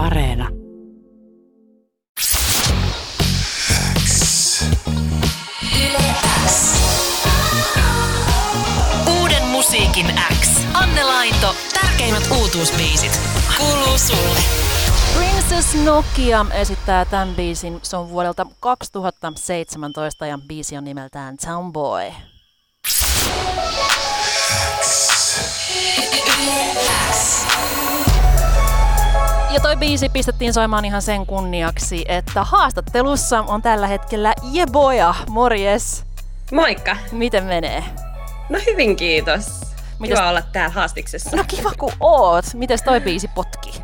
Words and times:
Areena. 0.00 0.48
Uuden 9.20 9.44
musiikin 9.44 10.06
X. 10.40 10.48
Anne 10.74 11.04
Laito, 11.04 11.54
tärkeimmät 11.80 12.22
uutuusbiisit. 12.40 13.20
Kuuluu 13.58 13.98
sulle. 13.98 14.40
Princess 15.16 15.74
Nokia 15.74 16.46
esittää 16.52 17.04
tämän 17.04 17.34
biisin. 17.34 17.78
Se 17.82 17.96
on 17.96 18.10
vuodelta 18.10 18.46
2017 18.60 20.26
ja 20.26 20.38
biisi 20.48 20.76
on 20.76 20.84
nimeltään 20.84 21.36
Townboy. 21.36 22.12
Ja 29.52 29.60
toi 29.60 29.76
biisi 29.76 30.08
pistettiin 30.08 30.52
soimaan 30.54 30.84
ihan 30.84 31.02
sen 31.02 31.26
kunniaksi, 31.26 32.04
että 32.08 32.44
haastattelussa 32.44 33.40
on 33.40 33.62
tällä 33.62 33.86
hetkellä 33.86 34.34
Jeboja. 34.52 35.14
Morjes! 35.28 36.04
Moikka! 36.52 36.96
Miten 37.12 37.44
menee? 37.44 37.84
No 38.48 38.58
hyvin 38.66 38.96
kiitos. 38.96 39.60
Mites- 39.98 40.14
Kiva 40.16 40.28
olla 40.28 40.42
täällä 40.42 40.74
haastiksessa. 40.74 41.36
No 41.36 41.44
kiva 41.48 41.70
kun 41.78 41.92
oot. 42.00 42.44
Mites 42.54 42.82
toi 42.82 43.00
biisi 43.00 43.28
potki? 43.28 43.82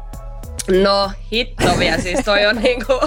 No 0.82 1.10
hittovia, 1.32 2.00
siis 2.00 2.24
toi 2.24 2.46
on, 2.46 2.56
niinku, 2.62 3.00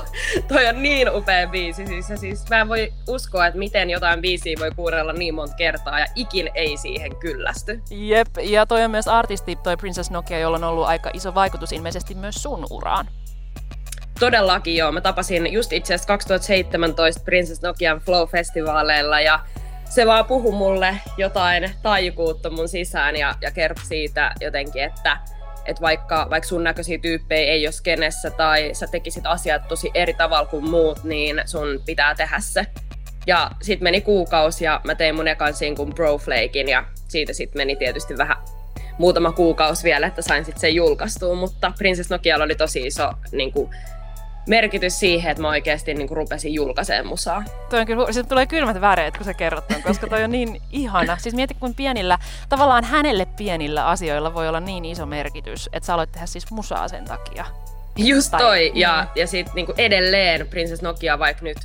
toi 0.47 0.67
on 0.67 0.83
niin 0.83 1.15
upea 1.15 1.47
biisi. 1.47 1.87
Siis, 1.87 2.09
ja 2.09 2.17
siis 2.17 2.49
mä 2.49 2.61
en 2.61 2.69
voi 2.69 2.93
uskoa, 3.07 3.47
että 3.47 3.59
miten 3.59 3.89
jotain 3.89 4.21
biisiä 4.21 4.55
voi 4.59 4.71
kuunnella 4.75 5.13
niin 5.13 5.35
monta 5.35 5.55
kertaa 5.55 5.99
ja 5.99 6.05
ikin 6.15 6.49
ei 6.55 6.77
siihen 6.77 7.15
kyllästy. 7.15 7.81
Jep, 7.89 8.27
ja 8.41 8.65
toi 8.65 8.83
on 8.83 8.91
myös 8.91 9.07
artisti, 9.07 9.55
toi 9.55 9.77
Princess 9.77 10.11
Nokia, 10.11 10.39
jolla 10.39 10.57
on 10.57 10.63
ollut 10.63 10.87
aika 10.87 11.09
iso 11.13 11.35
vaikutus 11.35 11.71
ilmeisesti 11.71 12.15
myös 12.15 12.35
sun 12.35 12.67
uraan. 12.69 13.07
Todellakin 14.19 14.75
joo. 14.75 14.91
Mä 14.91 15.01
tapasin 15.01 15.53
just 15.53 15.73
itse 15.73 15.93
asiassa 15.93 16.07
2017 16.07 17.23
Princess 17.23 17.61
Nokian 17.61 18.01
Flow-festivaaleilla 18.01 19.19
ja 19.19 19.39
se 19.89 20.05
vaan 20.05 20.25
puhui 20.25 20.51
mulle 20.51 20.97
jotain 21.17 21.71
taikuutta 21.81 22.49
mun 22.49 22.69
sisään 22.69 23.15
ja, 23.15 23.35
ja 23.41 23.51
kertoi 23.51 23.85
siitä 23.85 24.31
jotenkin, 24.41 24.83
että, 24.83 25.17
että 25.65 25.81
vaikka, 25.81 26.27
vaikka 26.29 26.49
sun 26.49 26.63
näköisiä 26.63 26.97
tyyppejä 26.97 27.51
ei 27.51 27.65
ole 27.65 27.71
skenessä 27.71 28.29
tai 28.29 28.69
sä 28.73 28.87
tekisit 28.87 29.25
asiat 29.25 29.67
tosi 29.67 29.91
eri 29.93 30.13
tavalla 30.13 30.49
kuin 30.49 30.69
muut, 30.69 31.03
niin 31.03 31.41
sun 31.45 31.81
pitää 31.85 32.15
tehdä 32.15 32.39
se. 32.39 32.65
Ja 33.27 33.51
sitten 33.61 33.83
meni 33.83 34.01
kuukausi 34.01 34.65
ja 34.65 34.81
mä 34.83 34.95
tein 34.95 35.15
mun 35.15 35.27
ekan 35.27 35.53
sinkun 35.53 35.93
Broflakein 35.95 36.69
ja 36.69 36.85
siitä 37.07 37.33
sitten 37.33 37.59
meni 37.59 37.75
tietysti 37.75 38.17
vähän 38.17 38.37
muutama 38.97 39.31
kuukausi 39.31 39.83
vielä, 39.83 40.07
että 40.07 40.21
sain 40.21 40.45
sitten 40.45 40.61
sen 40.61 40.75
julkaistua, 40.75 41.35
mutta 41.35 41.73
Princess 41.77 42.09
Nokialla 42.09 42.45
oli 42.45 42.55
tosi 42.55 42.87
iso 42.87 43.11
niin 43.31 43.51
kuin, 43.51 43.69
merkitys 44.49 44.99
siihen, 44.99 45.31
että 45.31 45.41
mä 45.41 45.49
oikeasti 45.49 45.93
niin 45.93 46.07
kuin, 46.07 46.17
rupesin 46.17 46.53
julkaisemaan 46.53 47.07
musaa. 47.07 47.43
Toi 47.69 47.79
on 47.79 47.85
kyllä, 47.85 48.11
siis 48.11 48.27
tulee 48.27 48.45
kylmät 48.45 48.81
väreet, 48.81 49.17
kun 49.17 49.25
sä 49.25 49.33
kerrot 49.33 49.67
ton, 49.67 49.83
koska 49.83 50.07
toi 50.07 50.23
on 50.23 50.31
niin 50.31 50.61
ihana. 50.71 51.17
Siis 51.17 51.35
mieti, 51.35 51.53
kun 51.53 51.75
pienillä, 51.75 52.17
tavallaan 52.49 52.83
hänelle 52.83 53.25
pienillä 53.25 53.87
asioilla 53.87 54.33
voi 54.33 54.47
olla 54.47 54.59
niin 54.59 54.85
iso 54.85 55.05
merkitys, 55.05 55.69
että 55.73 55.87
sä 55.87 55.93
aloit 55.93 56.11
tehdä 56.11 56.25
siis 56.25 56.51
musaa 56.51 56.87
sen 56.87 57.05
takia. 57.05 57.45
Just 57.97 58.31
Tai- 58.31 58.41
toi, 58.41 58.71
ja, 58.75 59.01
mm. 59.01 59.19
ja 59.21 59.27
sitten 59.27 59.55
niinku 59.55 59.73
edelleen 59.77 60.47
Princess 60.47 60.81
Nokia, 60.81 61.19
vaikka 61.19 61.43
nyt 61.43 61.57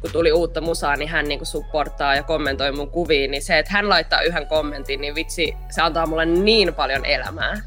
kun 0.00 0.10
tuli 0.12 0.32
uutta 0.32 0.60
musaa, 0.60 0.96
niin 0.96 1.08
hän 1.08 1.28
niinku 1.28 1.44
supporttaa 1.44 2.14
ja 2.14 2.22
kommentoi 2.22 2.72
mun 2.72 2.90
kuviin, 2.90 3.30
niin 3.30 3.42
se, 3.42 3.58
että 3.58 3.72
hän 3.72 3.88
laittaa 3.88 4.20
yhden 4.20 4.46
kommentin, 4.46 5.00
niin 5.00 5.14
vitsi, 5.14 5.56
se 5.70 5.82
antaa 5.82 6.06
mulle 6.06 6.26
niin 6.26 6.74
paljon 6.74 7.04
elämää. 7.04 7.62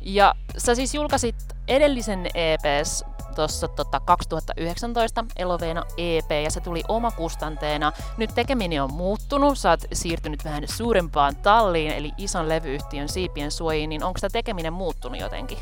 Ja 0.00 0.34
sä 0.58 0.74
siis 0.74 0.94
julkaisit 0.94 1.36
edellisen 1.68 2.26
EPs 2.34 3.04
tuossa 3.34 3.68
tota 3.68 4.00
2019 4.00 5.24
Eloveena 5.36 5.84
EP 5.96 6.30
ja 6.44 6.50
se 6.50 6.60
tuli 6.60 6.82
omakustanteena. 6.88 7.92
Nyt 8.16 8.34
tekeminen 8.34 8.82
on 8.82 8.92
muuttunut, 8.92 9.58
sä 9.58 9.70
oot 9.70 9.80
siirtynyt 9.92 10.44
vähän 10.44 10.62
suurempaan 10.68 11.36
talliin 11.36 11.92
eli 11.92 12.10
ison 12.18 12.48
levyyhtiön 12.48 13.08
siipien 13.08 13.50
suojiin, 13.50 13.90
niin 13.90 14.04
onko 14.04 14.18
tämä 14.20 14.30
tekeminen 14.32 14.72
muuttunut 14.72 15.20
jotenkin? 15.20 15.58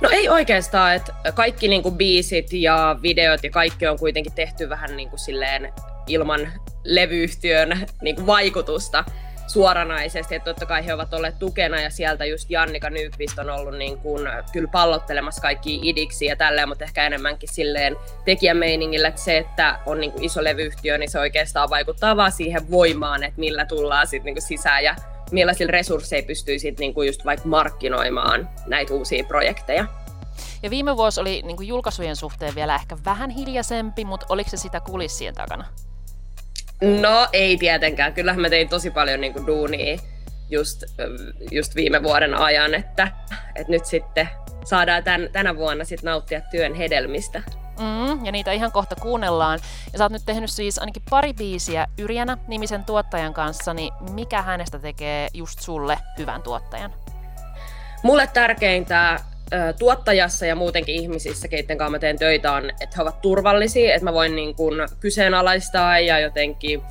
No 0.00 0.08
ei 0.12 0.28
oikeastaan, 0.28 0.94
että 0.94 1.12
kaikki 1.34 1.68
niinku 1.68 1.90
biisit 1.90 2.52
ja 2.52 2.96
videot 3.02 3.44
ja 3.44 3.50
kaikki 3.50 3.86
on 3.86 3.98
kuitenkin 3.98 4.32
tehty 4.32 4.68
vähän 4.68 4.96
niinku 4.96 5.16
silleen 5.18 5.72
ilman 6.06 6.52
levyyhtiön 6.84 7.86
niinku 8.02 8.26
vaikutusta 8.26 9.04
suoranaisesti. 9.50 10.34
Että 10.34 10.50
totta 10.50 10.66
kai 10.66 10.86
he 10.86 10.94
ovat 10.94 11.14
olleet 11.14 11.38
tukena 11.38 11.80
ja 11.80 11.90
sieltä 11.90 12.24
just 12.24 12.50
Jannika 12.50 12.90
Nykvist 12.90 13.38
on 13.38 13.50
ollut 13.50 13.78
niin 13.78 13.98
kuin, 13.98 14.28
kyllä 14.52 14.68
pallottelemassa 14.68 15.42
kaikki 15.42 15.80
idiksi 15.82 16.26
ja 16.26 16.36
tälleen, 16.36 16.68
mutta 16.68 16.84
ehkä 16.84 17.06
enemmänkin 17.06 17.48
silleen 17.48 17.96
tekijämeiningillä, 18.24 19.08
että 19.08 19.20
se, 19.20 19.38
että 19.38 19.78
on 19.86 20.00
niin 20.00 20.12
kuin 20.12 20.24
iso 20.24 20.44
levyyhtiö, 20.44 20.98
niin 20.98 21.10
se 21.10 21.18
oikeastaan 21.18 21.70
vaikuttaa 21.70 22.16
vaan 22.16 22.32
siihen 22.32 22.70
voimaan, 22.70 23.22
että 23.22 23.40
millä 23.40 23.66
tullaan 23.66 24.06
sitten 24.06 24.24
niin 24.24 24.34
kuin 24.34 24.42
sisään 24.42 24.84
ja 24.84 24.96
millaisilla 25.32 25.70
resursseilla 25.70 26.26
pystyy 26.26 26.58
sitten 26.58 26.80
niin 26.80 26.94
kuin 26.94 27.06
just 27.06 27.24
vaikka 27.24 27.48
markkinoimaan 27.48 28.48
näitä 28.66 28.94
uusia 28.94 29.24
projekteja. 29.24 29.86
Ja 30.62 30.70
viime 30.70 30.96
vuosi 30.96 31.20
oli 31.20 31.42
niin 31.42 31.56
kuin 31.56 31.68
julkaisujen 31.68 32.16
suhteen 32.16 32.54
vielä 32.54 32.74
ehkä 32.74 32.96
vähän 33.04 33.30
hiljaisempi, 33.30 34.04
mutta 34.04 34.26
oliko 34.28 34.50
se 34.50 34.56
sitä 34.56 34.80
kulissien 34.80 35.34
takana? 35.34 35.64
No 36.80 37.28
ei 37.32 37.56
tietenkään. 37.56 38.14
Kyllähän 38.14 38.40
mä 38.40 38.50
tein 38.50 38.68
tosi 38.68 38.90
paljon 38.90 39.20
niin 39.20 39.32
kuin 39.32 39.46
duunia 39.46 39.98
just, 40.50 40.84
just 41.50 41.74
viime 41.74 42.02
vuoden 42.02 42.34
ajan, 42.34 42.74
että, 42.74 43.08
että 43.54 43.72
nyt 43.72 43.86
sitten 43.86 44.28
saadaan 44.64 45.04
tän, 45.04 45.28
tänä 45.32 45.56
vuonna 45.56 45.84
sit 45.84 46.02
nauttia 46.02 46.40
työn 46.40 46.74
hedelmistä. 46.74 47.42
Mm, 47.78 48.24
ja 48.24 48.32
niitä 48.32 48.52
ihan 48.52 48.72
kohta 48.72 48.96
kuunnellaan. 48.96 49.58
Ja 49.92 49.98
sä 49.98 50.04
oot 50.04 50.12
nyt 50.12 50.22
tehnyt 50.26 50.50
siis 50.50 50.78
ainakin 50.78 51.02
pari 51.10 51.32
biisiä 51.32 51.86
Yrjänä 51.98 52.38
nimisen 52.48 52.84
tuottajan 52.84 53.34
kanssa, 53.34 53.74
niin 53.74 53.92
mikä 54.10 54.42
hänestä 54.42 54.78
tekee 54.78 55.28
just 55.34 55.60
sulle 55.60 55.98
hyvän 56.18 56.42
tuottajan? 56.42 56.92
Mulle 58.02 58.26
tärkeintä 58.26 59.20
tuottajassa 59.78 60.46
ja 60.46 60.56
muutenkin 60.56 60.94
ihmisissä, 60.94 61.48
keiden 61.48 61.78
kanssa 61.78 61.90
mä 61.90 61.98
teen 61.98 62.18
töitä, 62.18 62.52
on, 62.52 62.70
että 62.70 62.96
he 62.96 63.02
ovat 63.02 63.20
turvallisia, 63.20 63.94
että 63.94 64.04
mä 64.04 64.12
voin 64.12 64.36
niin 64.36 64.54
kuin, 64.54 64.74
kyseenalaistaa 65.00 65.98
ja 66.00 66.18
jotenkin 66.18 66.82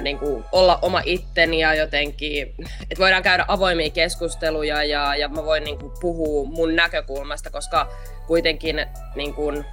niin 0.00 0.18
kuin, 0.18 0.44
olla 0.52 0.78
oma 0.82 1.02
itteni 1.04 1.60
ja 1.60 1.74
jotenkin, 1.74 2.54
että 2.82 2.98
voidaan 2.98 3.22
käydä 3.22 3.44
avoimia 3.48 3.90
keskusteluja 3.90 4.84
ja, 4.84 5.16
ja 5.16 5.28
mä 5.28 5.44
voin 5.44 5.64
niin 5.64 5.78
kuin, 5.78 5.92
puhua 6.00 6.44
mun 6.44 6.76
näkökulmasta, 6.76 7.50
koska 7.50 7.88
kuitenkin 8.26 8.86
niin 9.14 9.34
kuin, 9.34 9.64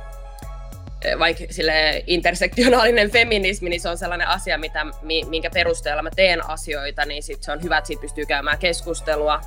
vaikka 1.19 1.43
sille 1.49 2.03
intersektionaalinen 2.07 3.11
feminismi, 3.11 3.69
niin 3.69 3.81
se 3.81 3.89
on 3.89 3.97
sellainen 3.97 4.27
asia, 4.27 4.57
mitä, 4.57 4.85
mi- 5.01 5.25
minkä 5.25 5.49
perusteella 5.49 6.01
mä 6.01 6.09
teen 6.15 6.49
asioita, 6.49 7.05
niin 7.05 7.23
sit 7.23 7.43
se 7.43 7.51
on 7.51 7.63
hyvä, 7.63 7.77
että 7.77 7.87
siitä 7.87 8.01
pystyy 8.01 8.25
käymään 8.25 8.57
keskustelua. 8.57 9.41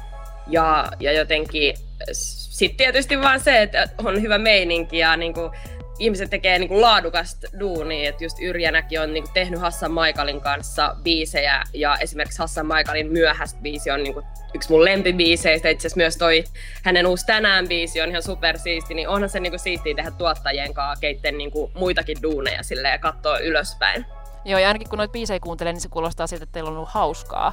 Ja, 0.49 0.89
ja 1.01 1.13
jotenkin 1.13 1.75
sitten 2.13 2.77
tietysti 2.77 3.21
vaan 3.21 3.41
se, 3.41 3.63
että 3.63 3.89
on 4.05 4.23
hyvä 4.23 4.39
meininki 4.39 4.99
ja 4.99 5.17
niin 5.17 5.35
kuin, 5.35 5.51
ihmiset 5.99 6.31
tekee 6.31 6.59
niin 6.59 6.69
kuin 6.69 6.81
laadukasta 6.81 7.47
duunia, 7.61 8.09
että 8.09 8.25
just 8.25 8.37
Yrjänäkin 8.43 9.01
on 9.01 9.13
niin 9.13 9.25
kuin, 9.25 9.33
tehnyt 9.35 9.61
Hassan 9.61 9.93
Maikalin 9.93 10.41
kanssa 10.41 10.97
biisejä 11.03 11.63
ja 11.75 11.97
esimerkiksi 11.97 12.39
Hassan 12.39 12.67
Maikalin 12.67 13.13
myöhäistä 13.13 13.61
biisi 13.63 13.91
on 13.91 14.03
niin 14.03 14.15
kuin, 14.15 14.27
yksi 14.55 14.71
mun 14.71 14.85
lempibiiseistä, 14.85 15.69
itse 15.69 15.87
asiassa 15.87 15.97
myös 15.97 16.17
toi 16.17 16.45
hänen 16.83 17.07
uusi 17.07 17.27
tänään 17.27 17.69
biisi 17.69 18.01
on 18.01 18.09
ihan 18.09 18.23
supersiisti, 18.23 18.95
niin 18.95 19.09
onhan 19.09 19.31
se 19.31 19.41
niin 19.41 19.53
kuin, 19.53 19.61
siistiä 19.61 19.95
tehdä 19.95 20.11
tuottajien 20.11 20.75
kanssa, 20.75 21.01
keitten 21.01 21.39
niin 21.39 21.51
kuin, 21.51 21.73
muitakin 21.75 22.23
duuneja 22.23 22.63
silleen, 22.63 22.93
ja 22.93 22.99
katsoa 22.99 23.39
ylöspäin. 23.39 24.07
Joo, 24.45 24.59
ja 24.59 24.69
ainakin 24.69 24.89
kun 24.89 24.99
noita 24.99 25.13
biisejä 25.13 25.41
kuuntelee, 25.41 25.73
niin 25.73 25.81
se 25.81 25.89
kuulostaa 25.89 26.27
siltä, 26.27 26.45
että 26.45 26.53
teillä 26.53 26.71
on 26.71 26.77
ollut 26.77 26.89
hauskaa 26.89 27.53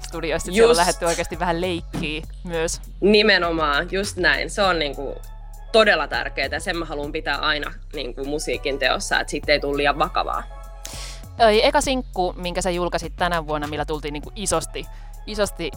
studioissa. 0.00 0.50
että 0.50 0.54
Siellä 0.54 0.66
on 0.66 0.70
Just. 0.70 0.78
lähdetty 0.78 1.04
oikeasti 1.04 1.38
vähän 1.38 1.60
leikkiä 1.60 2.22
myös. 2.44 2.80
Nimenomaan, 3.00 3.88
just 3.90 4.16
näin. 4.16 4.50
Se 4.50 4.62
on 4.62 4.78
niin 4.78 4.96
kuin, 4.96 5.16
todella 5.72 6.08
tärkeää 6.08 6.48
ja 6.52 6.60
sen 6.60 6.76
mä 6.76 6.84
haluan 6.84 7.12
pitää 7.12 7.36
aina 7.36 7.72
niin 7.94 8.14
kuin, 8.14 8.28
musiikin 8.28 8.78
teossa, 8.78 9.20
että 9.20 9.30
siitä 9.30 9.52
ei 9.52 9.60
tule 9.60 9.76
liian 9.76 9.98
vakavaa. 9.98 10.42
Eka 11.62 11.80
sinkku, 11.80 12.34
minkä 12.36 12.62
sä 12.62 12.70
julkaisit 12.70 13.12
tänä 13.16 13.46
vuonna, 13.46 13.66
millä 13.66 13.84
tultiin 13.84 14.12
niinku 14.12 14.32
isosti, 14.36 14.86
isosti 15.26 15.70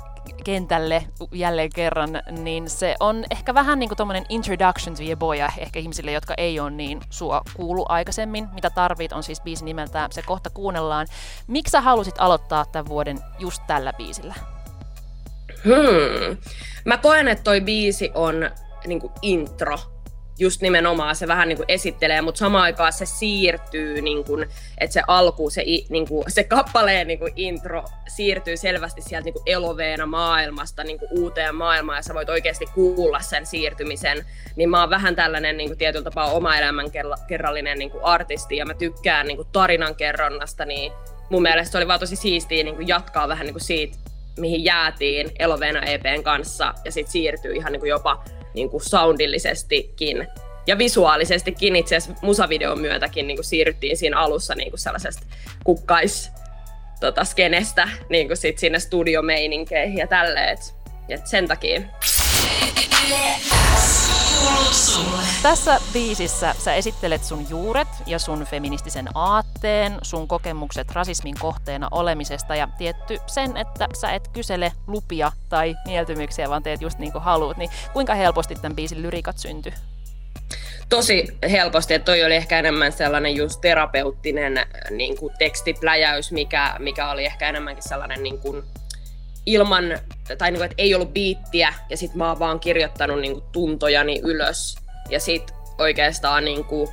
kentälle 0.44 1.04
jälleen 1.31 1.69
kerran, 1.75 2.10
niin 2.31 2.69
se 2.69 2.96
on 3.00 3.24
ehkä 3.31 3.54
vähän 3.54 3.80
niin 3.80 3.90
kuin 3.90 3.98
tommonen 3.98 4.25
introduction 4.30 4.96
to 4.96 5.16
boy, 5.16 5.38
ehkä 5.57 5.80
ihmisille, 5.80 6.12
jotka 6.12 6.34
ei 6.38 6.60
ole 6.60 6.72
niin 6.72 7.00
sua 7.10 7.42
kuulu 7.56 7.86
aikaisemmin. 7.90 8.48
Mitä 8.54 8.69
tarvit 8.69 9.12
on 9.12 9.24
siis 9.24 9.42
biisi 9.42 9.66
nimeltään, 9.66 10.12
se 10.12 10.22
kohta 10.22 10.50
kuunnellaan. 10.50 11.07
Miksi 11.48 11.72
sä 11.72 11.81
halusit 11.81 12.16
aloittaa 12.18 12.66
tämän 12.66 12.88
vuoden 12.88 13.19
just 13.40 13.62
tällä 13.68 13.94
biisillä? 13.94 14.34
Hmm. 15.63 16.38
Mä 16.86 16.98
koen, 16.98 17.28
että 17.28 17.44
toi 17.44 17.62
biisi 17.62 18.12
on 18.13 18.50
niin 18.88 19.02
intro 19.22 19.78
just 20.39 20.62
nimenomaan 20.62 21.15
se 21.15 21.27
vähän 21.27 21.47
niin 21.47 21.57
kuin 21.57 21.65
esittelee, 21.68 22.21
mutta 22.21 22.39
samaan 22.39 22.63
aikaan 22.63 22.94
se 22.94 23.06
siirtyy, 23.06 24.01
niin 24.01 24.24
kuin, 24.24 24.50
että 24.77 24.94
se 24.94 25.01
alku, 25.07 25.50
se, 25.50 25.63
niin 25.89 26.07
kuin, 26.07 26.24
se 26.27 26.44
kappaleen 26.44 27.07
niin 27.07 27.19
kuin 27.19 27.33
intro 27.36 27.83
siirtyy 28.07 28.57
selvästi 28.57 29.01
sieltä 29.01 29.25
niin 29.25 29.33
kuin 29.33 29.44
eloveena 29.45 30.06
maailmasta 30.06 30.83
niin 30.83 31.00
kuin 31.00 31.09
uuteen 31.19 31.56
maailmaan 31.56 31.97
ja 31.97 32.01
sä 32.01 32.13
voit 32.13 32.30
oikeasti 32.30 32.65
kuulla 32.65 33.19
sen 33.19 33.45
siirtymisen. 33.45 34.25
Niin 34.56 34.69
mä 34.69 34.80
oon 34.80 34.89
vähän 34.89 35.15
tällainen 35.15 35.57
niin 35.57 35.69
kuin 35.69 35.77
tietyllä 35.77 36.03
tapaa 36.03 36.31
oma 36.31 36.57
elämän 36.57 36.92
kerrallinen 37.27 37.80
niin 37.80 37.92
kuin 37.92 38.03
artisti 38.03 38.57
ja 38.57 38.65
mä 38.65 38.74
tykkään 38.74 39.27
niin 39.27 39.38
kuin 39.38 39.47
tarinan 39.51 39.95
kerronnasta, 39.95 40.65
niin 40.65 40.92
mun 41.30 41.42
mielestä 41.42 41.71
se 41.71 41.77
oli 41.77 41.88
vaan 41.88 42.00
tosi 42.00 42.15
siistiä 42.15 42.63
niin 42.63 42.75
kuin 42.75 42.88
jatkaa 42.88 43.27
vähän 43.27 43.45
niin 43.45 43.53
kuin 43.53 43.63
siitä, 43.63 43.97
mihin 44.38 44.63
jäätiin 44.63 45.31
Eloveena 45.39 45.81
EPn 45.81 46.24
kanssa 46.24 46.74
ja 46.85 46.92
sitten 46.92 47.12
siirtyy 47.12 47.53
ihan 47.53 47.71
niin 47.71 47.80
kuin 47.80 47.89
jopa 47.89 48.24
niin 48.59 48.69
kuin 48.69 48.83
soundillisestikin 48.83 50.27
ja 50.67 50.77
visuaalisestikin 50.77 51.75
itse 51.75 51.95
asiassa 51.95 52.21
musavideon 52.21 52.79
myötäkin 52.79 53.27
niin 53.27 53.38
kuin 53.38 53.45
siirryttiin 53.45 53.97
siinä 53.97 54.19
alussa 54.19 54.56
niin 54.56 54.69
kuin 54.69 54.79
sellaisesta 54.79 55.25
kukkais 55.63 56.31
tota, 57.00 57.25
skenestä 57.25 57.89
niin 58.09 58.27
kuin 58.27 58.38
sit 58.38 58.59
sinne 58.59 58.79
studiomeininkeihin 58.79 59.97
ja 59.97 60.07
tälleen. 60.07 60.50
Et, 60.50 60.75
et 61.09 61.27
sen 61.27 61.47
takia. 61.47 61.81
Tässä 65.41 65.80
biisissä 65.94 66.56
sä 66.57 66.74
esittelet 66.74 67.24
sun 67.24 67.50
juuret 67.50 67.88
ja 68.06 68.19
sun 68.19 68.45
feministisen 68.45 69.07
aatteen, 69.15 69.97
sun 70.01 70.27
kokemukset 70.27 70.91
rasismin 70.91 71.36
kohteena 71.39 71.88
olemisesta 71.91 72.56
ja 72.56 72.68
tietty 72.77 73.19
sen, 73.27 73.57
että 73.57 73.88
sä 73.94 74.12
et 74.12 74.27
kysele 74.27 74.71
lupia 74.88 75.31
tai 75.50 75.75
mieltymyksiä, 75.86 76.50
vaan 76.50 76.63
teet 76.63 76.81
just 76.81 77.00
niin 77.00 77.12
kuin 77.12 77.24
haluat. 77.24 77.57
Niin 77.57 77.69
kuinka 77.94 78.15
helposti 78.15 78.56
tämän 78.56 78.75
biisin 78.75 79.01
lyrikat 79.01 79.38
syntyi? 79.38 79.74
tosi 80.89 81.27
helposti, 81.51 81.94
että 81.94 82.06
toi 82.06 82.24
oli 82.24 82.35
ehkä 82.35 82.59
enemmän 82.59 82.92
sellainen 82.92 83.35
just 83.35 83.62
terapeuttinen 83.62 84.65
niin 84.89 85.18
kuin 85.18 85.33
tekstipläjäys, 85.39 86.31
mikä, 86.31 86.75
mikä 86.80 87.09
oli 87.09 87.25
ehkä 87.25 87.50
enemmänkin 87.50 87.89
sellainen 87.89 88.24
niin 88.24 88.39
kuin 88.39 88.63
ilman, 89.45 89.83
tai 90.36 90.52
niin 90.52 90.60
kuin, 90.60 90.66
että 90.72 90.81
ei 90.81 90.96
ollut 90.96 91.14
biittiä, 91.14 91.74
ja 91.90 91.98
sitten 91.98 92.18
mä 92.18 92.30
oon 92.30 92.40
vaan 92.40 92.60
kirjoittanut 92.60 93.20
niin 93.20 93.34
kuin 93.34 93.44
tuntojani 93.52 94.22
ylös, 94.24 94.76
ja 95.10 95.20
sitten 95.20 95.56
oikeastaan 95.78 96.46
niin 96.46 96.66
kuin, 96.66 96.90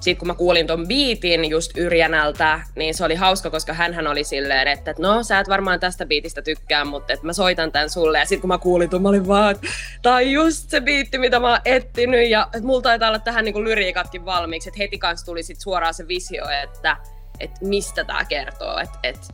sit 0.00 0.18
kun 0.18 0.28
mä 0.28 0.34
kuulin 0.34 0.66
ton 0.66 0.88
biitin 0.88 1.44
just 1.44 1.76
Yrjänältä, 1.76 2.60
niin 2.76 2.94
se 2.94 3.04
oli 3.04 3.14
hauska, 3.14 3.50
koska 3.50 3.72
hän 3.72 4.06
oli 4.06 4.24
silleen, 4.24 4.68
että 4.68 4.94
no 4.98 5.22
sä 5.22 5.38
et 5.38 5.48
varmaan 5.48 5.80
tästä 5.80 6.06
biitistä 6.06 6.42
tykkää, 6.42 6.84
mutta 6.84 7.12
että 7.12 7.26
mä 7.26 7.32
soitan 7.32 7.72
tän 7.72 7.90
sulle. 7.90 8.18
Ja 8.18 8.24
sitten 8.24 8.40
kun 8.40 8.48
mä 8.48 8.58
kuulin 8.58 8.90
ton, 8.90 9.02
mä 9.02 9.08
olin 9.08 9.28
vaan, 9.28 9.50
että 9.50 9.66
tää 10.02 10.14
on 10.14 10.30
just 10.30 10.70
se 10.70 10.80
biitti, 10.80 11.18
mitä 11.18 11.40
mä 11.40 11.50
oon 11.50 11.60
etsinyt. 11.64 12.28
Ja 12.28 12.48
että 12.54 12.66
mulla 12.66 12.82
taitaa 12.82 13.08
olla 13.08 13.18
tähän 13.18 13.44
niinku 13.44 13.64
lyriikatkin 13.64 14.24
valmiiksi, 14.24 14.68
että 14.68 14.78
heti 14.78 14.98
kanssa 14.98 15.26
tuli 15.26 15.42
sit 15.42 15.60
suoraan 15.60 15.94
se 15.94 16.08
visio, 16.08 16.44
että, 16.62 16.96
että 17.40 17.58
mistä 17.64 18.04
tämä 18.04 18.24
kertoo. 18.24 18.78
Että, 18.78 18.98
että 19.02 19.26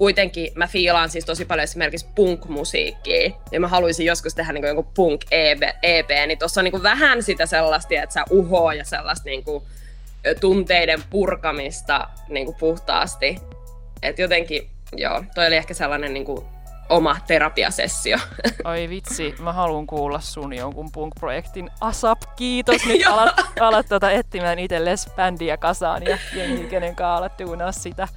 kuitenkin 0.00 0.52
mä 0.54 0.66
fiilaan 0.66 1.10
siis 1.10 1.24
tosi 1.24 1.44
paljon 1.44 1.64
esimerkiksi 1.64 2.06
punk-musiikkia, 2.14 3.32
ja 3.52 3.60
mä 3.60 3.68
haluaisin 3.68 4.06
joskus 4.06 4.34
tehdä 4.34 4.52
niin 4.52 4.66
jonkun 4.66 4.92
punk-EP, 4.94 5.62
e 6.12 6.26
niin 6.26 6.38
tuossa 6.38 6.60
on 6.60 6.64
niin 6.64 6.82
vähän 6.82 7.22
sitä 7.22 7.46
sellaista, 7.46 7.94
että 7.94 8.12
sä 8.12 8.24
uhoa 8.30 8.74
ja 8.74 8.84
sellaista 8.84 9.24
niin 9.24 9.44
kuin, 9.44 9.64
tunteiden 10.40 11.02
purkamista 11.10 12.08
niin 12.28 12.46
kuin 12.46 12.56
puhtaasti. 12.60 13.38
Et 14.02 14.18
jotenkin, 14.18 14.70
joo, 14.96 15.24
toi 15.34 15.46
oli 15.46 15.56
ehkä 15.56 15.74
sellainen 15.74 16.14
niin 16.14 16.24
kuin, 16.24 16.44
oma 16.88 17.16
terapiasessio. 17.26 18.18
Oi 18.64 18.88
vitsi, 18.88 19.34
mä 19.38 19.52
haluan 19.52 19.86
kuulla 19.86 20.20
sun 20.20 20.52
jonkun 20.52 20.92
punk-projektin 20.92 21.70
ASAP, 21.80 22.22
kiitos. 22.36 22.86
Nyt 22.86 23.06
alat, 23.12 23.34
alat 23.60 23.88
tuota 23.88 24.10
etsimään 24.10 24.58
itsellesi 24.58 25.10
bändiä 25.16 25.56
kasaan 25.56 26.02
ja 26.02 26.18
jengi, 26.34 26.64
kenen 26.64 26.96
kanssa 26.96 27.16
alat 27.16 27.74
sitä. 27.74 28.08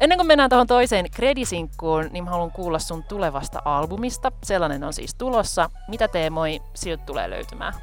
Ennen 0.00 0.18
kuin 0.18 0.26
mennään 0.26 0.50
tuohon 0.50 0.66
toiseen 0.66 1.10
kredisinkkuun, 1.10 2.08
niin 2.12 2.24
mä 2.24 2.30
haluan 2.30 2.52
kuulla 2.52 2.78
sun 2.78 3.04
tulevasta 3.04 3.62
albumista. 3.64 4.32
Sellainen 4.44 4.84
on 4.84 4.92
siis 4.92 5.14
tulossa. 5.14 5.70
Mitä 5.88 6.08
teemoi 6.08 6.60
siltä 6.74 7.02
tulee 7.06 7.30
löytymään? 7.30 7.74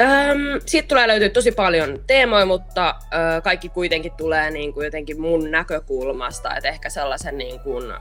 Öm, 0.00 0.60
siitä 0.66 0.88
tulee 0.88 1.08
löytyä 1.08 1.28
tosi 1.28 1.52
paljon 1.52 2.00
teemoja, 2.06 2.46
mutta 2.46 2.94
ö, 3.36 3.40
kaikki 3.40 3.68
kuitenkin 3.68 4.12
tulee 4.12 4.50
niin 4.50 4.74
kuin 4.74 4.84
jotenkin 4.84 5.20
mun 5.20 5.50
näkökulmasta, 5.50 6.56
että 6.56 6.68
ehkä 6.68 6.90
sellaisen 6.90 7.38
niin 7.38 7.60
kuin 7.60 7.92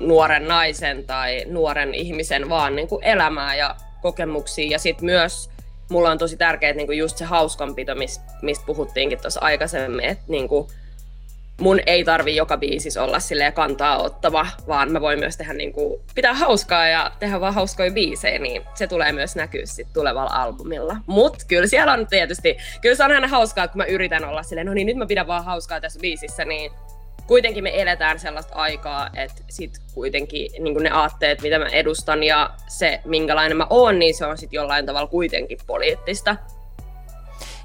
nuoren 0.00 0.48
naisen 0.48 1.04
tai 1.04 1.44
nuoren 1.46 1.94
ihmisen 1.94 2.48
vaan 2.48 2.76
niin 2.76 2.88
kuin 2.88 3.04
elämää 3.04 3.54
ja 3.54 3.76
kokemuksia. 4.02 4.70
Ja 4.70 4.78
sitten 4.78 5.04
myös 5.04 5.50
mulla 5.90 6.10
on 6.10 6.18
tosi 6.18 6.36
tärkeää 6.36 6.72
niin 6.72 6.86
kuin 6.86 6.98
just 6.98 7.16
se 7.16 7.24
hauskanpito, 7.24 7.94
mistä 8.42 8.66
puhuttiinkin 8.66 9.18
tuossa 9.20 9.40
aikaisemmin, 9.40 10.04
että 10.04 10.24
niin 10.28 10.48
kuin, 10.48 10.68
mun 11.62 11.80
ei 11.86 12.04
tarvi 12.04 12.36
joka 12.36 12.56
biisissä 12.56 13.02
olla 13.02 13.20
sille 13.20 13.52
kantaa 13.52 14.02
ottava, 14.02 14.46
vaan 14.68 14.92
mä 14.92 15.00
voin 15.00 15.18
myös 15.18 15.36
tehdä 15.36 15.52
niin 15.52 15.72
kuin, 15.72 16.00
pitää 16.14 16.34
hauskaa 16.34 16.88
ja 16.88 17.12
tehdä 17.18 17.40
vaan 17.40 17.54
hauskoja 17.54 17.90
biisejä, 17.90 18.38
niin 18.38 18.62
se 18.74 18.86
tulee 18.86 19.12
myös 19.12 19.36
näkyä 19.36 19.62
sit 19.64 19.88
tulevalla 19.92 20.30
albumilla. 20.34 20.96
Mut 21.06 21.36
kyllä 21.48 21.66
siellä 21.66 21.92
on 21.92 22.06
tietysti, 22.06 22.56
kyllä 22.80 22.96
se 22.96 23.04
on 23.04 23.12
aina 23.12 23.28
hauskaa, 23.28 23.68
kun 23.68 23.78
mä 23.78 23.84
yritän 23.84 24.24
olla 24.24 24.42
silleen, 24.42 24.66
no 24.66 24.74
niin 24.74 24.86
nyt 24.86 24.96
mä 24.96 25.06
pidän 25.06 25.26
vaan 25.26 25.44
hauskaa 25.44 25.80
tässä 25.80 26.00
biisissä, 26.00 26.44
niin 26.44 26.72
kuitenkin 27.26 27.64
me 27.64 27.82
eletään 27.82 28.18
sellaista 28.18 28.54
aikaa, 28.54 29.10
että 29.16 29.42
sit 29.50 29.78
kuitenkin 29.94 30.50
niin 30.58 30.82
ne 30.82 30.90
aatteet, 30.90 31.42
mitä 31.42 31.58
mä 31.58 31.66
edustan 31.66 32.22
ja 32.22 32.50
se, 32.68 33.00
minkälainen 33.04 33.56
mä 33.56 33.66
oon, 33.70 33.98
niin 33.98 34.14
se 34.14 34.26
on 34.26 34.38
sitten 34.38 34.56
jollain 34.56 34.86
tavalla 34.86 35.06
kuitenkin 35.06 35.58
poliittista. 35.66 36.36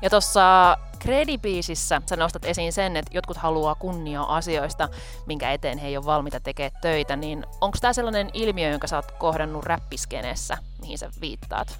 Ja 0.01 0.09
tuossa 0.09 0.77
Kredibiisissä 0.99 2.01
sä 2.05 2.15
nostat 2.15 2.45
esiin 2.45 2.73
sen, 2.73 2.97
että 2.97 3.11
jotkut 3.13 3.38
haluaa 3.38 3.75
kunniaa 3.75 4.35
asioista, 4.35 4.89
minkä 5.25 5.51
eteen 5.51 5.77
he 5.77 5.88
ei 5.88 5.97
ole 5.97 6.05
valmiita 6.05 6.39
tekemään 6.39 6.81
töitä, 6.81 7.15
niin 7.15 7.44
onko 7.61 7.77
tämä 7.81 7.94
sellainen 7.94 8.29
ilmiö, 8.33 8.69
jonka 8.69 8.88
sä 8.88 8.95
oot 8.95 9.11
kohdannut 9.11 9.65
räppiskeneessä, 9.65 10.57
mihin 10.81 10.97
sä 10.97 11.09
viittaat? 11.21 11.79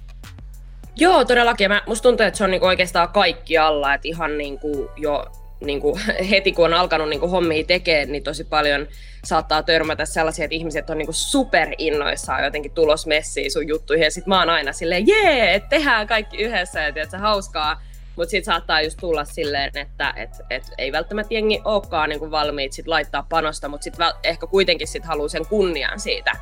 Joo, 0.96 1.24
todellakin. 1.24 1.70
Mä, 1.70 1.82
musta 1.86 2.02
tuntuu, 2.02 2.26
että 2.26 2.38
se 2.38 2.44
on 2.44 2.50
niinku 2.50 2.66
oikeastaan 2.66 3.08
kaikki 3.08 3.58
alla, 3.58 3.94
että 3.94 4.08
ihan 4.08 4.38
niinku 4.38 4.90
jo 4.96 5.26
niinku, 5.60 5.98
heti 6.30 6.52
kun 6.52 6.64
on 6.64 6.74
alkanut 6.74 7.08
niinku 7.08 7.28
hommia 7.28 7.64
tekemään, 7.64 8.12
niin 8.12 8.22
tosi 8.22 8.44
paljon 8.44 8.86
saattaa 9.24 9.62
törmätä 9.62 10.04
sellaisia, 10.04 10.44
että 10.44 10.54
ihmiset 10.54 10.90
on 10.90 10.98
niinku 10.98 11.12
superinnoissaan 11.12 12.44
jotenkin 12.44 12.72
tulos 12.72 13.06
messiin 13.06 13.52
sun 13.52 13.68
juttuihin, 13.68 14.04
ja 14.04 14.10
sit 14.10 14.26
mä 14.26 14.38
oon 14.38 14.50
aina 14.50 14.72
silleen, 14.72 15.06
jee, 15.06 15.60
tehdään 15.60 16.06
kaikki 16.06 16.36
yhdessä, 16.36 16.80
ja 16.80 17.06
se 17.10 17.16
hauskaa, 17.16 17.82
mutta 18.18 18.30
sitten 18.30 18.52
saattaa 18.52 18.82
just 18.82 18.98
tulla 19.00 19.24
silleen, 19.24 19.70
että 19.74 20.12
et, 20.16 20.30
et 20.50 20.62
ei 20.78 20.92
välttämättä 20.92 21.34
jengi 21.34 21.60
olekaan 21.64 22.08
niinku 22.08 22.30
valmiit 22.30 22.72
sit 22.72 22.88
laittaa 22.88 23.26
panosta, 23.28 23.68
mutta 23.68 23.84
sitten 23.84 24.06
ehkä 24.22 24.46
kuitenkin 24.46 24.88
sit 24.88 25.04
haluaa 25.04 25.28
sen 25.28 25.46
kunnian 25.46 26.00
siitä. 26.00 26.32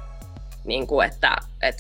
Niin 0.65 0.87
kuin, 0.87 1.07
että 1.07 1.37
et, 1.63 1.75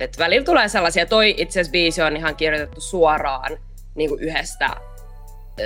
et 0.00 0.18
välillä 0.18 0.44
tulee 0.44 0.68
sellaisia, 0.68 1.06
toi 1.06 1.34
itse 1.38 1.60
asiassa 1.60 1.72
biisi 1.72 2.02
on 2.02 2.16
ihan 2.16 2.36
kirjoitettu 2.36 2.80
suoraan 2.80 3.58
niin 3.94 4.10
kuin 4.10 4.20
yhdestä 4.20 4.70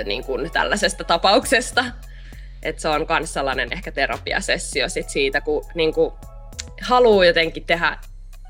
niin 0.05 0.23
kuin 0.23 0.51
tällaisesta 0.51 1.03
tapauksesta. 1.03 1.85
Että 2.63 2.81
se 2.81 2.89
on 2.89 3.05
myös 3.19 3.33
sellainen 3.33 3.73
ehkä 3.73 3.91
terapiasessio 3.91 4.89
sit 4.89 5.09
siitä, 5.09 5.41
kun 5.41 5.65
niin 5.75 5.93
kuin, 5.93 6.13
haluaa 6.81 7.25
jotenkin 7.25 7.65
tehdä 7.65 7.97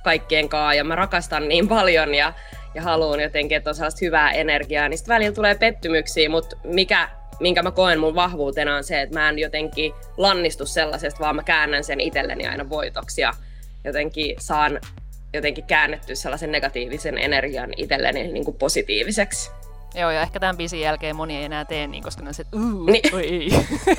kaikkien 0.04 0.50
kanssa 0.50 0.74
ja 0.74 0.84
mä 0.84 0.96
rakastan 0.96 1.48
niin 1.48 1.68
paljon 1.68 2.16
ja 2.16 2.34
ja 2.76 2.82
haluan 2.82 3.20
jotenkin, 3.20 3.58
että 3.58 3.70
on 3.70 3.76
sellaista 3.76 4.06
hyvää 4.06 4.32
energiaa, 4.32 4.90
niin 4.90 4.98
sitten 4.98 5.14
välillä 5.16 5.36
tulee 5.36 5.56
pettymyksiä, 5.56 6.30
mutta 6.30 6.58
mikä, 6.64 7.10
minkä 7.40 7.64
mä 7.64 7.72
koen 7.72 8.00
mun 8.00 8.16
vahvuutena 8.16 8.76
on 8.76 8.84
se, 8.84 9.02
että 9.02 9.20
mä 9.20 9.30
en 9.30 9.40
jotenkin 9.40 9.94
lannistu 10.18 10.66
sellaisesta, 10.66 11.20
vaan 11.20 11.36
mä 11.36 11.44
käännän 11.44 11.84
sen 11.84 12.00
itselleni 12.00 12.48
aina 12.48 12.70
voitoksi 12.70 13.22
ja 13.22 13.34
jotenkin 13.84 14.36
saan 14.40 14.80
jotenkin 15.34 15.64
käännettyä 15.64 16.16
sellaisen 16.16 16.52
negatiivisen 16.52 17.18
energian 17.18 17.70
itselleni 17.78 18.28
niin 18.28 18.46
kuin 18.46 18.58
positiiviseksi. 18.58 19.52
Joo, 19.98 20.12
ja 20.12 20.22
ehkä 20.22 20.40
tämän 20.40 20.58
biisin 20.58 20.80
jälkeen 20.80 21.16
moni 21.16 21.38
ei 21.38 21.44
enää 21.44 21.66
tee 21.66 21.88
niin, 21.88 22.04
koska 22.04 22.24
ne 22.24 22.28
on 22.28 22.34
se, 22.34 22.46
niin. 22.92 23.16
oi 23.16 23.24
ei. 23.24 23.50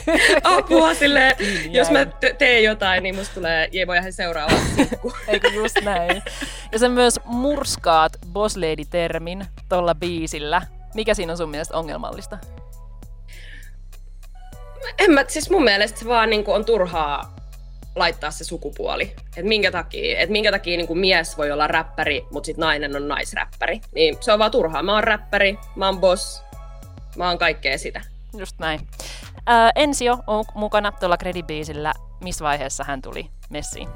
Apua 0.56 0.94
silleen, 0.94 1.36
jos 1.70 1.90
mä 1.90 2.06
teen 2.38 2.64
jotain, 2.64 3.02
niin 3.02 3.16
musta 3.16 3.34
tulee 3.34 3.68
Jeebojahan 3.72 4.12
seuraava 4.12 4.54
sikku. 4.76 5.12
Eikö 5.28 5.48
just 5.48 5.76
näin? 5.84 6.22
Ja 6.72 6.78
sä 6.78 6.88
myös 6.88 7.20
murskaat 7.24 8.12
Boss 8.32 8.56
Lady-termin 8.56 9.46
tuolla 9.68 9.94
biisillä. 9.94 10.62
Mikä 10.94 11.14
siinä 11.14 11.32
on 11.32 11.36
sun 11.36 11.50
mielestä 11.50 11.76
ongelmallista? 11.76 12.38
En 14.98 15.10
mä, 15.10 15.24
siis 15.28 15.50
mun 15.50 15.64
mielestä 15.64 15.98
se 15.98 16.08
vaan 16.08 16.30
niin 16.30 16.44
on 16.46 16.64
turhaa 16.64 17.36
laittaa 17.96 18.30
se 18.30 18.44
sukupuoli. 18.44 19.14
Et 19.36 19.44
minkä 19.44 19.70
takia, 19.70 20.18
et 20.18 20.30
minkä 20.30 20.50
takia 20.50 20.76
niin 20.76 20.86
kuin 20.86 20.98
mies 20.98 21.38
voi 21.38 21.50
olla 21.50 21.66
räppäri, 21.66 22.24
mutta 22.30 22.46
sitten 22.46 22.62
nainen 22.62 22.96
on 22.96 23.08
naisräppäri. 23.08 23.80
Niin 23.94 24.16
se 24.20 24.32
on 24.32 24.38
vaan 24.38 24.50
turhaa. 24.50 24.82
Mä 24.82 24.94
oon 24.94 25.04
räppäri, 25.04 25.58
mä 25.76 25.86
oon 25.86 26.00
boss, 26.00 26.42
mä 27.16 27.28
oon 27.28 27.38
kaikkea 27.38 27.78
sitä. 27.78 28.00
Just 28.38 28.58
näin. 28.58 28.80
Ää, 29.46 29.70
Ensio 29.74 30.18
on 30.26 30.44
mukana 30.54 30.92
tuolla 30.92 31.16
Credibiisillä. 31.16 31.92
Missä 32.20 32.44
vaiheessa 32.44 32.84
hän 32.84 33.02
tuli 33.02 33.26
messiin? 33.50 33.88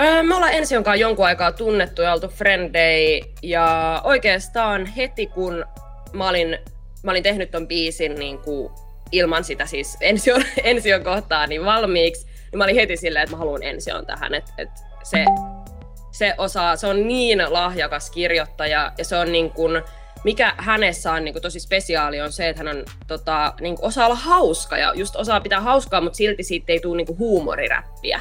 Öö, 0.00 0.22
me 0.22 0.34
ollaan 0.34 0.52
ensi 0.52 0.74
kanssa 0.74 0.94
jonkun 0.94 1.26
aikaa 1.26 1.52
tunnettu 1.52 2.02
ja 2.02 2.12
oltu 2.12 2.28
frendei. 2.28 3.34
Ja 3.42 4.00
oikeastaan 4.04 4.86
heti 4.86 5.26
kun 5.26 5.64
mä 6.12 6.28
olin, 6.28 6.58
mä 7.02 7.10
olin 7.10 7.22
tehnyt 7.22 7.50
ton 7.50 7.68
biisin 7.68 8.14
niin 8.14 8.38
kuin 8.38 8.72
ilman 9.12 9.44
sitä 9.44 9.66
siis 9.66 9.96
ension, 10.00 10.44
ension 10.64 11.04
kohtaa 11.04 11.46
niin 11.46 11.64
valmiiksi, 11.64 12.26
niin 12.52 12.58
mä 12.58 12.64
olin 12.64 12.74
heti 12.74 12.96
silleen, 12.96 13.22
että 13.22 13.36
mä 13.36 13.38
haluan 13.38 13.62
ension 13.62 14.06
tähän. 14.06 14.34
Että 14.34 14.52
et 14.58 14.68
se, 15.02 15.24
se 16.10 16.34
osaa, 16.38 16.76
se 16.76 16.86
on 16.86 17.08
niin 17.08 17.38
lahjakas 17.48 18.10
kirjoittaja 18.10 18.92
ja 18.98 19.04
se 19.04 19.16
on 19.16 19.32
niin 19.32 19.50
kuin, 19.50 19.82
mikä 20.24 20.54
hänessä 20.56 21.12
on 21.12 21.24
niin 21.24 21.34
kuin 21.34 21.42
tosi 21.42 21.60
spesiaali 21.60 22.20
on 22.20 22.32
se, 22.32 22.48
että 22.48 22.64
hän 22.64 22.76
on, 22.76 22.84
tota, 23.06 23.54
niin 23.60 23.76
kuin 23.76 23.86
osaa 23.86 24.06
olla 24.06 24.14
hauska 24.14 24.78
ja 24.78 24.92
just 24.94 25.16
osaa 25.16 25.40
pitää 25.40 25.60
hauskaa, 25.60 26.00
mutta 26.00 26.16
silti 26.16 26.42
siitä 26.42 26.72
ei 26.72 26.80
tule 26.80 26.96
niin 26.96 27.06
kuin 27.06 27.18
huumoriräppiä. 27.18 28.20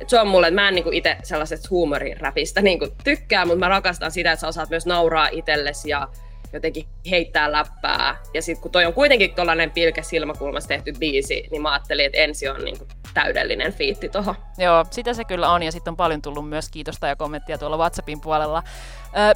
Et 0.00 0.08
se 0.08 0.20
on 0.20 0.28
mulle, 0.28 0.48
että 0.48 0.60
mä 0.60 0.68
en 0.68 0.74
niinku 0.74 0.90
itse 0.92 1.16
sellaisesta 1.22 1.68
huumoriräpistä 1.70 2.62
niinku 2.62 2.88
tykkää, 3.04 3.44
mutta 3.44 3.58
mä 3.58 3.68
rakastan 3.68 4.10
sitä, 4.10 4.32
että 4.32 4.40
sä 4.40 4.48
osaat 4.48 4.70
myös 4.70 4.86
nauraa 4.86 5.28
itsellesi 5.32 5.90
ja 5.90 6.08
jotenkin 6.52 6.86
heittää 7.10 7.52
läppää. 7.52 8.16
Ja 8.34 8.42
sitten 8.42 8.62
kun 8.62 8.70
toi 8.70 8.86
on 8.86 8.94
kuitenkin 8.94 9.34
tollainen 9.34 9.70
pilke 9.70 10.02
silmäkulmassa 10.02 10.68
tehty 10.68 10.92
biisi, 10.98 11.48
niin 11.50 11.62
mä 11.62 11.72
ajattelin, 11.72 12.06
että 12.06 12.18
ensi 12.18 12.48
on 12.48 12.64
niinku 12.64 12.86
täydellinen 13.14 13.72
fiitti 13.72 14.08
tohon. 14.08 14.34
Joo, 14.58 14.86
sitä 14.90 15.14
se 15.14 15.24
kyllä 15.24 15.50
on 15.50 15.62
ja 15.62 15.72
sitten 15.72 15.90
on 15.92 15.96
paljon 15.96 16.22
tullut 16.22 16.48
myös 16.48 16.68
kiitosta 16.68 17.06
ja 17.06 17.16
kommenttia 17.16 17.58
tuolla 17.58 17.76
WhatsAppin 17.76 18.20
puolella. 18.20 18.62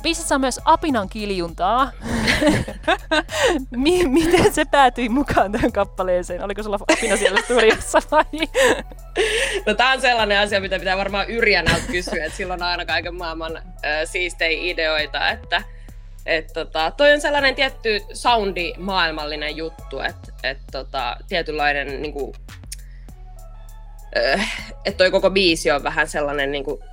biisissä 0.02 0.34
on 0.34 0.40
myös 0.40 0.60
apinan 0.64 1.08
kiljuntaa. 1.08 1.90
Miten 4.06 4.52
se 4.52 4.64
päätyi 4.64 5.08
mukaan 5.08 5.52
tähän 5.52 5.72
kappaleeseen? 5.72 6.44
Oliko 6.44 6.62
sulla 6.62 6.78
apina 6.92 7.16
siellä 7.16 7.40
studiossa 7.40 8.02
vai? 8.10 8.24
no 9.66 9.74
tää 9.74 9.92
on 9.92 10.00
sellainen 10.00 10.38
asia, 10.38 10.60
mitä 10.60 10.78
pitää 10.78 10.96
varmaan 10.96 11.30
Yrjänältä 11.30 11.86
kysyä, 11.86 12.24
että 12.24 12.36
silloin 12.36 12.62
on 12.62 12.68
aina 12.68 12.86
kaiken 12.86 13.14
maailman 13.14 13.56
äh, 13.56 13.62
siistejä 14.04 14.58
ideoita, 14.62 15.30
että 15.30 15.62
et 16.26 16.52
tota, 16.52 16.90
toi 16.96 17.12
on 17.12 17.20
sellainen 17.20 17.54
tietty 17.54 18.00
soundi-maailmallinen 18.12 19.56
juttu, 19.56 20.00
että 20.00 20.32
et 20.42 20.58
tota, 20.72 21.16
tietynlainen 21.28 22.02
niinku, 22.02 22.34
että 24.84 24.98
toi 24.98 25.10
koko 25.10 25.30
biisi 25.30 25.70
on 25.70 25.82
vähän 25.82 26.08
sellainen 26.08 26.52
niinku, 26.52 26.84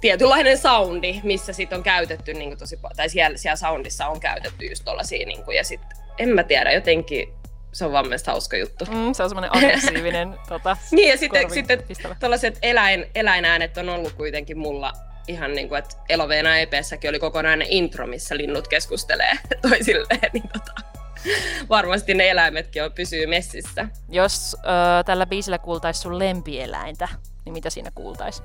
tietynlainen 0.00 0.58
soundi, 0.58 1.20
missä 1.22 1.52
sit 1.52 1.72
on 1.72 1.82
käytetty 1.82 2.34
niinku 2.34 2.56
tosi 2.56 2.78
tai 2.96 3.08
siellä, 3.08 3.36
siellä 3.36 3.56
soundissa 3.56 4.06
on 4.06 4.20
käytetty 4.20 4.64
just 4.66 4.84
tollasia 4.84 5.26
niinku, 5.26 5.50
ja 5.50 5.64
sit 5.64 5.80
en 6.18 6.28
mä 6.28 6.42
tiedä, 6.42 6.72
jotenkin 6.72 7.28
se 7.72 7.84
on 7.84 7.92
vaan 7.92 8.04
mielestäni 8.04 8.32
hauska 8.32 8.56
juttu. 8.56 8.84
Mm, 8.84 9.12
se 9.12 9.22
on 9.22 9.28
semmoinen 9.28 9.56
aggressiivinen 9.56 10.34
tota, 10.48 10.76
Niin 10.90 11.08
ja 11.08 11.16
sitten, 11.16 11.50
sitten 11.50 11.82
tällaiset 12.20 12.58
eläin, 12.62 13.06
eläinäänet 13.14 13.78
on 13.78 13.88
ollut 13.88 14.12
kuitenkin 14.12 14.58
mulla 14.58 14.92
ihan 15.28 15.54
niin 15.54 15.68
kuin, 15.68 15.78
että 15.78 15.96
Eloveena 16.08 16.58
EPssäkin 16.58 17.10
oli 17.10 17.18
kokonainen 17.18 17.68
intro, 17.70 18.06
missä 18.06 18.36
linnut 18.36 18.68
keskustelee 18.68 19.32
toisilleen, 19.68 20.30
niin 20.32 20.48
tota, 20.52 20.89
varmasti 21.68 22.14
ne 22.14 22.30
eläimetkin 22.30 22.84
on, 22.84 22.92
pysyy 22.92 23.26
messissä. 23.26 23.88
Jos 24.08 24.56
ö, 24.58 25.04
tällä 25.04 25.26
biisillä 25.26 25.58
kuultaisi 25.58 26.00
sun 26.00 26.18
lempieläintä, 26.18 27.08
niin 27.44 27.52
mitä 27.52 27.70
siinä 27.70 27.90
kuultaisi? 27.94 28.42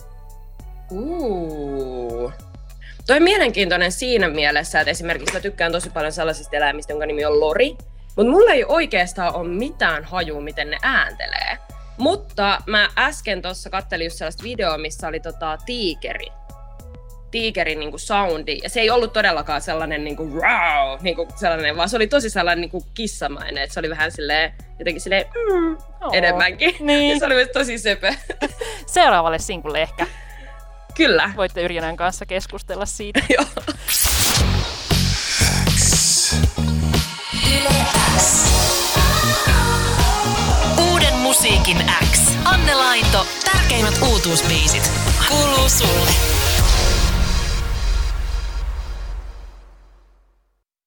Uh. 0.91 2.34
Toi 3.08 3.17
on 3.17 3.24
mielenkiintoinen 3.24 3.91
siinä 3.91 4.29
mielessä, 4.29 4.79
että 4.79 4.91
esimerkiksi 4.91 5.34
mä 5.34 5.39
tykkään 5.39 5.72
tosi 5.72 5.89
paljon 5.89 6.12
sellaisista 6.12 6.55
eläimistä, 6.58 6.94
jonka 6.94 7.05
nimi 7.05 7.25
on 7.25 7.39
lori. 7.39 7.77
Mutta 8.15 8.32
mulla 8.32 8.51
ei 8.51 8.65
oikeastaan 8.67 9.36
ole 9.36 9.48
mitään 9.48 10.03
hajua, 10.03 10.41
miten 10.41 10.70
ne 10.70 10.77
ääntelee. 10.82 11.58
Mutta 11.98 12.62
mä 12.65 12.89
äsken 12.98 13.41
tuossa 13.41 13.70
kattelin 13.70 14.05
just 14.05 14.17
sellaista 14.17 14.44
videoa, 14.44 14.77
missä 14.77 15.08
oli 15.08 15.20
tota 15.20 15.58
tiikeri 15.65 16.27
tiikerin 17.36 17.80
niin 17.80 17.89
kuin 17.89 18.00
soundi, 18.00 18.60
ja 18.63 18.70
se 18.70 18.80
ei 18.80 18.89
ollut 18.89 19.13
todellakaan 19.13 19.62
sellainen 19.62 20.04
niin 20.04 20.15
kuin, 20.15 20.34
wow, 20.34 21.00
niin 21.01 21.15
kuin 21.15 21.30
sellainen, 21.36 21.77
vaan 21.77 21.89
se 21.89 21.96
oli 21.96 22.08
tosi 22.08 22.30
sellainen 22.30 22.62
niin 22.62 22.72
kuin 22.72 22.84
kissamainen, 22.94 23.63
että 23.63 23.74
se 23.74 23.80
oli 23.80 23.89
vähän 23.89 24.12
silleen, 24.12 24.54
jotenkin 24.80 25.01
silleen 25.01 25.25
mm, 25.51 25.77
enemmänkin. 26.13 26.75
Niin. 26.86 27.13
Ja 27.13 27.20
se 27.20 27.25
oli 27.25 27.34
myös 27.34 27.50
tosi 27.54 27.77
söpö. 27.77 28.13
Seuraavalle 28.86 29.39
sinkulle 29.39 29.82
ehkä. 29.82 30.08
Kyllä. 30.98 31.32
Voitte 31.36 31.62
Yrjänän 31.62 31.98
kanssa 31.98 32.25
keskustella 32.25 32.86
siitä. 32.86 33.20
Joo. 33.38 33.46
Uuden 40.92 41.13
musiikin 41.13 41.77
X. 42.12 42.20
Anne 42.46 42.75
Laito, 42.75 43.25
tärkeimmät 43.51 43.96
uutuusbiisit. 44.01 44.92
Kuuluu 45.30 45.70
sulle. 45.70 46.45